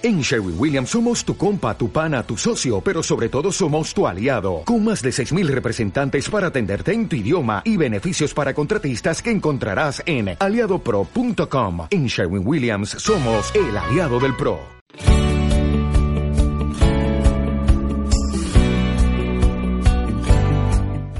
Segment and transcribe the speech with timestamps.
[0.00, 4.06] En Sherwin Williams somos tu compa, tu pana, tu socio, pero sobre todo somos tu
[4.06, 9.20] aliado, con más de 6.000 representantes para atenderte en tu idioma y beneficios para contratistas
[9.20, 11.88] que encontrarás en aliadopro.com.
[11.90, 14.60] En Sherwin Williams somos el aliado del PRO.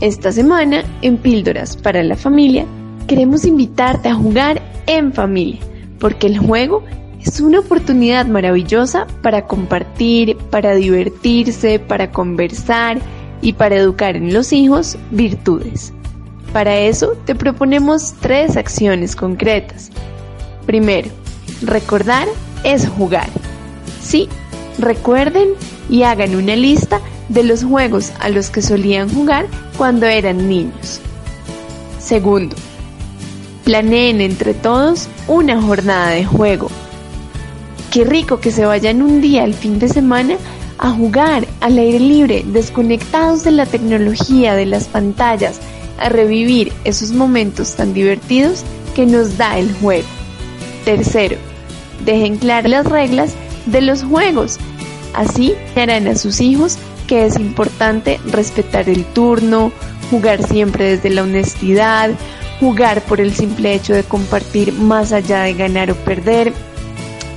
[0.00, 2.64] Esta semana, en Píldoras para la Familia,
[3.08, 5.58] queremos invitarte a jugar en familia,
[5.98, 6.84] porque el juego
[7.24, 12.98] es una oportunidad maravillosa para compartir, para divertirse, para conversar
[13.42, 15.92] y para educar en los hijos virtudes.
[16.52, 19.90] Para eso te proponemos tres acciones concretas.
[20.66, 21.10] Primero,
[21.62, 22.28] recordar
[22.64, 23.28] es jugar.
[24.00, 24.28] Sí,
[24.78, 25.48] recuerden
[25.90, 29.46] y hagan una lista de los juegos a los que solían jugar
[29.76, 31.00] cuando eran niños.
[31.98, 32.56] Segundo,
[33.64, 36.70] planeen entre todos una jornada de juego
[37.90, 40.36] Qué rico que se vayan un día al fin de semana
[40.78, 45.58] a jugar al aire libre, desconectados de la tecnología, de las pantallas,
[45.98, 48.62] a revivir esos momentos tan divertidos
[48.94, 50.06] que nos da el juego.
[50.84, 51.36] Tercero,
[52.04, 53.32] dejen claras las reglas
[53.66, 54.58] de los juegos.
[55.14, 59.72] Así harán a sus hijos que es importante respetar el turno,
[60.10, 62.10] jugar siempre desde la honestidad,
[62.60, 66.52] jugar por el simple hecho de compartir más allá de ganar o perder.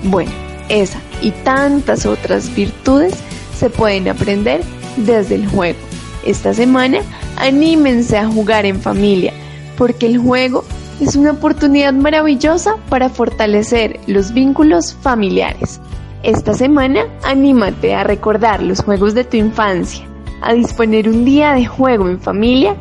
[0.04, 0.32] Bueno,
[0.70, 3.14] esa y tantas otras virtudes
[3.58, 4.62] se pueden aprender
[4.98, 5.80] desde el juego.
[6.26, 7.00] Esta semana
[7.38, 9.34] anímense a jugar en familia,
[9.78, 10.64] porque el juego
[11.00, 15.80] es una oportunidad maravillosa para fortalecer los vínculos familiares.
[16.24, 20.06] Esta semana anímate a recordar los juegos de tu infancia,
[20.42, 22.76] a disponer un día de juego en familia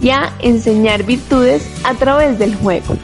[0.00, 2.96] y a enseñar virtudes a través del juego.